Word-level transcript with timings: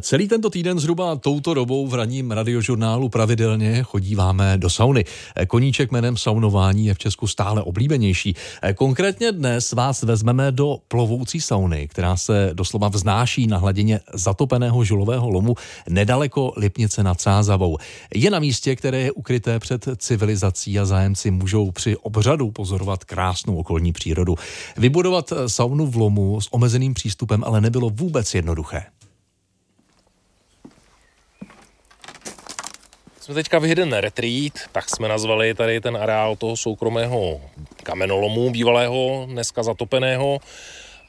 Celý 0.00 0.28
tento 0.28 0.50
týden 0.50 0.78
zhruba 0.78 1.16
touto 1.16 1.54
dobou 1.54 1.86
v 1.86 1.94
ranním 1.94 2.30
radiožurnálu 2.30 3.08
pravidelně 3.08 3.82
chodíváme 3.82 4.58
do 4.58 4.70
sauny. 4.70 5.04
Koníček 5.48 5.92
jménem 5.92 6.16
saunování 6.16 6.86
je 6.86 6.94
v 6.94 6.98
Česku 6.98 7.26
stále 7.26 7.62
oblíbenější. 7.62 8.34
Konkrétně 8.74 9.32
dnes 9.32 9.72
vás 9.72 10.02
vezmeme 10.02 10.52
do 10.52 10.78
plovoucí 10.88 11.40
sauny, 11.40 11.88
která 11.88 12.16
se 12.16 12.50
doslova 12.52 12.88
vznáší 12.88 13.46
na 13.46 13.58
hladině 13.58 14.00
zatopeného 14.14 14.84
žulového 14.84 15.30
lomu 15.30 15.54
nedaleko 15.88 16.52
Lipnice 16.56 17.02
nad 17.02 17.20
Sázavou. 17.20 17.78
Je 18.14 18.30
na 18.30 18.38
místě, 18.38 18.76
které 18.76 18.98
je 18.98 19.12
ukryté 19.12 19.58
před 19.58 19.88
civilizací 19.96 20.78
a 20.78 20.84
zájemci 20.84 21.30
můžou 21.30 21.70
při 21.70 21.96
obřadu 21.96 22.50
pozorovat 22.50 23.04
krásnou 23.04 23.56
okolní 23.56 23.92
přírodu. 23.92 24.34
Vybudovat 24.76 25.32
saunu 25.46 25.86
v 25.86 25.96
lomu 25.96 26.40
s 26.40 26.52
omezeným 26.52 26.94
přístupem 26.94 27.44
ale 27.44 27.60
nebylo 27.60 27.90
vůbec 27.90 28.34
jednoduché. 28.34 28.82
Jsme 33.20 33.34
teďka 33.34 33.58
v 33.58 33.62
Hidden 33.62 33.92
Retreat, 33.92 34.52
tak 34.72 34.90
jsme 34.90 35.08
nazvali 35.08 35.54
tady 35.54 35.80
ten 35.80 35.96
areál 35.96 36.36
toho 36.36 36.56
soukromého 36.56 37.40
kamenolomu 37.82 38.50
bývalého, 38.50 39.26
dneska 39.30 39.62
zatopeného 39.62 40.38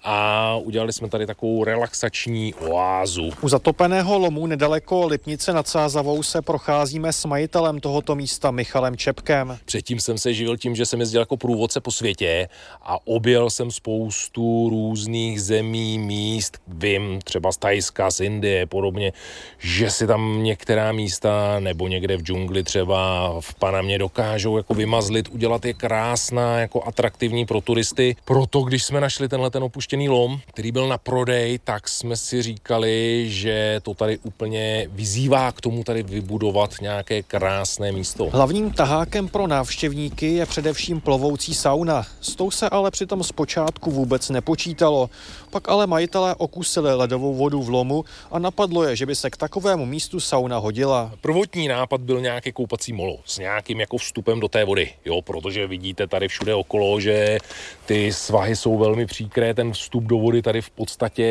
a 0.04 0.56
udělali 0.56 0.94
jsme 0.94 1.10
tady 1.10 1.26
takovou 1.28 1.64
relaxační 1.64 2.54
oázu. 2.54 3.30
U 3.42 3.50
zatopeného 3.50 4.20
lomu 4.20 4.48
nedaleko 4.48 5.08
Lipnice 5.08 5.54
nad 5.54 5.68
Sázavou 5.68 6.24
se 6.24 6.42
procházíme 6.42 7.14
s 7.14 7.26
majitelem 7.26 7.80
tohoto 7.80 8.16
místa 8.16 8.52
Michalem 8.52 8.98
Čepkem. 8.98 9.58
Předtím 9.66 10.00
jsem 10.00 10.18
se 10.18 10.34
živil 10.34 10.58
tím, 10.58 10.76
že 10.76 10.86
jsem 10.86 11.00
jezdil 11.00 11.22
jako 11.22 11.38
průvodce 11.38 11.82
po 11.82 11.92
světě 11.92 12.50
a 12.82 13.08
objel 13.08 13.50
jsem 13.50 13.72
spoustu 13.72 14.70
různých 14.70 15.42
zemí, 15.42 16.00
míst, 16.00 16.58
vím 16.68 17.20
třeba 17.24 17.52
z 17.52 17.58
Tajska, 17.58 18.12
z 18.12 18.20
Indie, 18.20 18.66
podobně, 18.66 19.14
že 19.60 19.90
si 19.90 20.08
tam 20.08 20.44
některá 20.44 20.92
místa 20.92 21.60
nebo 21.60 21.88
někde 21.88 22.18
v 22.18 22.22
džungli 22.22 22.64
třeba 22.64 23.34
v 23.40 23.56
Panamě 23.56 23.98
dokážou 24.00 24.58
jako 24.58 24.74
vymazlit, 24.74 25.30
udělat 25.30 25.66
je 25.66 25.74
krásná, 25.74 26.60
jako 26.60 26.84
atraktivní 26.84 27.46
pro 27.46 27.62
turisty. 27.62 28.16
Proto, 28.26 28.62
když 28.62 28.84
jsme 28.84 29.02
našli 29.02 29.30
tenhle 29.30 29.50
ten 29.50 29.64
opuštěný 29.64 29.91
opuštěný 29.92 30.10
lom, 30.10 30.40
který 30.46 30.72
byl 30.72 30.88
na 30.88 30.98
prodej, 30.98 31.60
tak 31.64 31.90
jsme 31.90 32.18
si 32.18 32.42
říkali, 32.42 33.26
že 33.28 33.80
to 33.84 33.94
tady 33.94 34.18
úplně 34.18 34.88
vyzývá 34.92 35.52
k 35.52 35.62
tomu 35.62 35.84
tady 35.84 36.04
vybudovat 36.04 36.72
nějaké 36.82 37.24
krásné 37.24 37.92
místo. 37.92 38.30
Hlavním 38.32 38.72
tahákem 38.72 39.28
pro 39.28 39.48
návštěvníky 39.48 40.34
je 40.34 40.46
především 40.46 41.02
plovoucí 41.02 41.54
sauna. 41.54 42.04
S 42.22 42.36
tou 42.36 42.52
se 42.52 42.70
ale 42.70 42.92
přitom 42.92 43.24
zpočátku 43.24 43.92
vůbec 43.92 44.30
nepočítalo. 44.30 45.10
Pak 45.50 45.70
ale 45.70 45.88
majitelé 45.88 46.36
okusili 46.36 46.96
ledovou 46.96 47.36
vodu 47.36 47.62
v 47.62 47.70
lomu 47.70 48.06
a 48.32 48.40
napadlo 48.40 48.84
je, 48.84 48.96
že 48.96 49.06
by 49.06 49.16
se 49.16 49.30
k 49.30 49.38
takovému 49.38 49.86
místu 49.86 50.20
sauna 50.20 50.58
hodila. 50.58 51.12
Prvotní 51.22 51.68
nápad 51.68 52.02
byl 52.02 52.22
nějaký 52.22 52.52
koupací 52.52 52.94
molo 52.94 53.18
s 53.26 53.38
nějakým 53.38 53.80
jako 53.80 53.98
vstupem 53.98 54.40
do 54.40 54.48
té 54.48 54.66
vody, 54.66 54.90
jo, 55.06 55.22
protože 55.22 55.68
vidíte 55.68 56.08
tady 56.08 56.28
všude 56.28 56.56
okolo, 56.56 57.00
že 57.00 57.38
ty 57.86 58.14
svahy 58.14 58.56
jsou 58.56 58.78
velmi 58.78 59.06
příkré, 59.06 59.54
ten 59.54 59.72
vstup 59.82 60.04
do 60.04 60.18
vody 60.18 60.42
tady 60.42 60.62
v 60.62 60.70
podstatě 60.70 61.26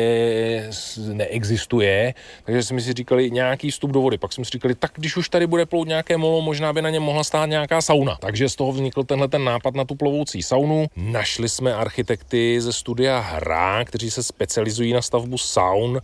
neexistuje, 1.13 2.13
takže 2.45 2.63
jsme 2.63 2.81
si 2.81 2.93
říkali 2.93 3.31
nějaký 3.31 3.71
vstup 3.71 3.91
do 3.91 4.01
vody. 4.01 4.17
Pak 4.17 4.33
jsme 4.33 4.45
si 4.45 4.51
říkali, 4.51 4.75
tak 4.75 4.91
když 4.95 5.17
už 5.17 5.29
tady 5.29 5.47
bude 5.47 5.65
plout 5.65 5.87
nějaké 5.87 6.17
molo, 6.17 6.41
možná 6.41 6.73
by 6.73 6.81
na 6.81 6.89
něm 6.89 7.03
mohla 7.03 7.23
stát 7.23 7.45
nějaká 7.45 7.81
sauna. 7.81 8.17
Takže 8.19 8.49
z 8.49 8.55
toho 8.55 8.71
vznikl 8.71 9.03
tenhle 9.03 9.27
ten 9.27 9.43
nápad 9.43 9.75
na 9.75 9.85
tu 9.85 9.95
plovoucí 9.95 10.43
saunu. 10.43 10.85
Našli 10.95 11.49
jsme 11.49 11.73
architekty 11.73 12.61
ze 12.61 12.73
studia 12.73 13.19
Hra, 13.19 13.85
kteří 13.85 14.11
se 14.11 14.23
specializují 14.23 14.93
na 14.93 15.01
stavbu 15.01 15.37
saun 15.37 16.01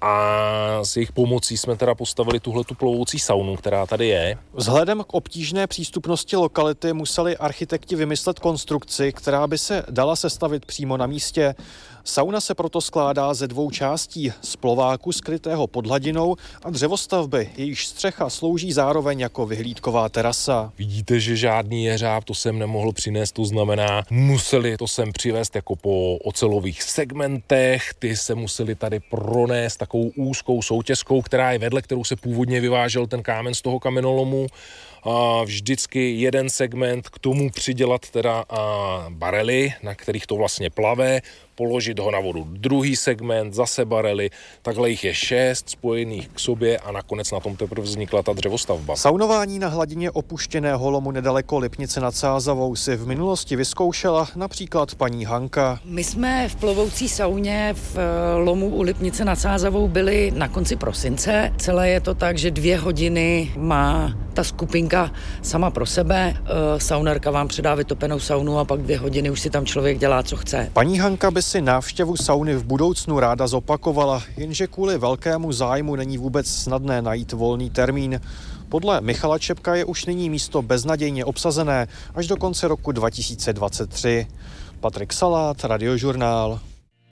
a 0.00 0.80
s 0.82 0.96
jejich 0.96 1.12
pomocí 1.12 1.56
jsme 1.56 1.76
teda 1.76 1.94
postavili 1.94 2.40
tuhle 2.40 2.64
tu 2.64 2.74
plovoucí 2.74 3.18
saunu, 3.18 3.56
která 3.56 3.86
tady 3.86 4.06
je. 4.06 4.38
Vzhledem 4.54 5.04
k 5.04 5.14
obtížné 5.14 5.66
přístupnosti 5.66 6.36
lokality 6.36 6.92
museli 6.92 7.36
architekti 7.36 7.96
vymyslet 7.96 8.38
konstrukci, 8.38 9.12
která 9.12 9.46
by 9.46 9.58
se 9.58 9.84
dala 9.90 10.16
sestavit 10.16 10.66
přímo 10.66 10.96
na 10.96 11.06
místě. 11.06 11.54
Sauna 12.04 12.40
se 12.40 12.54
proto 12.54 12.80
skládá 12.80 13.34
ze 13.34 13.48
dvou 13.48 13.70
částí, 13.70 14.32
z 14.42 14.56
plováku 14.56 15.12
skrytého 15.12 15.66
pod 15.66 15.86
hladinou 15.86 16.36
a 16.62 16.70
dřevostavby, 16.70 17.50
jejíž 17.56 17.86
střecha 17.86 18.30
slouží 18.30 18.72
zároveň 18.72 19.20
jako 19.20 19.46
vyhlídková 19.46 20.08
terasa. 20.08 20.72
Vidíte, 20.78 21.20
že 21.20 21.36
žádný 21.36 21.84
jeřáb 21.84 22.24
to 22.24 22.34
sem 22.34 22.58
nemohl 22.58 22.92
přinést, 22.92 23.32
to 23.32 23.44
znamená, 23.44 24.02
museli 24.10 24.76
to 24.76 24.88
sem 24.88 25.12
přivést 25.12 25.54
jako 25.54 25.76
po 25.76 26.16
ocelových 26.16 26.82
segmentech, 26.82 27.94
ty 27.98 28.16
se 28.16 28.34
museli 28.34 28.74
tady 28.74 29.00
pronést 29.00 29.80
takovou 29.88 30.12
úzkou 30.16 30.62
soutězkou, 30.62 31.22
která 31.22 31.52
je 31.52 31.58
vedle, 31.58 31.82
kterou 31.82 32.04
se 32.04 32.16
původně 32.16 32.60
vyvážel 32.60 33.06
ten 33.06 33.22
kámen 33.22 33.54
z 33.54 33.62
toho 33.62 33.80
kamenolomu 33.80 34.46
a 35.02 35.44
vždycky 35.44 36.20
jeden 36.20 36.50
segment 36.50 37.08
k 37.08 37.18
tomu 37.18 37.50
přidělat 37.50 38.10
teda 38.10 38.44
a 38.48 39.06
barely, 39.08 39.72
na 39.82 39.94
kterých 39.94 40.26
to 40.26 40.36
vlastně 40.36 40.70
plave, 40.70 41.20
položit 41.54 41.98
ho 41.98 42.10
na 42.10 42.20
vodu. 42.20 42.46
Druhý 42.50 42.96
segment, 42.96 43.54
zase 43.54 43.84
barely, 43.84 44.30
takhle 44.62 44.90
jich 44.90 45.04
je 45.04 45.14
šest 45.14 45.70
spojených 45.70 46.28
k 46.28 46.40
sobě 46.40 46.78
a 46.78 46.92
nakonec 46.92 47.30
na 47.30 47.40
tom 47.40 47.56
teprve 47.56 47.82
vznikla 47.82 48.22
ta 48.22 48.32
dřevostavba. 48.32 48.96
Saunování 48.96 49.58
na 49.58 49.68
hladině 49.68 50.10
opuštěného 50.10 50.90
lomu 50.90 51.10
nedaleko 51.10 51.58
Lipnice 51.58 52.00
nad 52.00 52.14
Sázavou 52.14 52.76
si 52.76 52.96
v 52.96 53.06
minulosti 53.06 53.56
vyzkoušela 53.56 54.28
například 54.36 54.94
paní 54.94 55.24
Hanka. 55.24 55.80
My 55.84 56.04
jsme 56.04 56.48
v 56.48 56.56
plovoucí 56.56 57.08
sauně 57.08 57.74
v 57.74 57.96
eh, 57.96 58.34
lomu 58.34 58.68
u 58.68 58.82
Lipnice 58.82 59.24
nad 59.24 59.36
Sázavou 59.36 59.77
byli 59.86 60.32
na 60.34 60.48
konci 60.48 60.76
prosince. 60.76 61.52
Celé 61.56 61.88
je 61.88 62.00
to 62.00 62.14
tak, 62.14 62.38
že 62.38 62.50
dvě 62.50 62.78
hodiny 62.78 63.52
má 63.56 64.12
ta 64.34 64.44
skupinka 64.44 65.12
sama 65.42 65.70
pro 65.70 65.86
sebe. 65.86 66.34
Eh, 66.36 66.80
saunarka 66.80 67.30
vám 67.30 67.48
předá 67.48 67.74
vytopenou 67.74 68.20
saunu 68.20 68.58
a 68.58 68.64
pak 68.64 68.82
dvě 68.82 68.98
hodiny 68.98 69.30
už 69.30 69.40
si 69.40 69.50
tam 69.50 69.66
člověk 69.66 69.98
dělá, 69.98 70.22
co 70.22 70.36
chce. 70.36 70.70
Paní 70.72 70.98
Hanka 70.98 71.30
by 71.30 71.42
si 71.42 71.60
návštěvu 71.60 72.16
sauny 72.16 72.54
v 72.54 72.64
budoucnu 72.64 73.20
ráda 73.20 73.46
zopakovala, 73.46 74.22
jenže 74.36 74.66
kvůli 74.66 74.98
velkému 74.98 75.52
zájmu 75.52 75.96
není 75.96 76.18
vůbec 76.18 76.46
snadné 76.46 77.02
najít 77.02 77.32
volný 77.32 77.70
termín. 77.70 78.20
Podle 78.68 79.00
Michala 79.00 79.38
Čepka 79.38 79.74
je 79.74 79.84
už 79.84 80.06
nyní 80.06 80.30
místo 80.30 80.62
beznadějně 80.62 81.24
obsazené 81.24 81.88
až 82.14 82.26
do 82.26 82.36
konce 82.36 82.68
roku 82.68 82.92
2023. 82.92 84.26
Patrik 84.80 85.12
Salát, 85.12 85.64
Radiožurnál. 85.64 86.60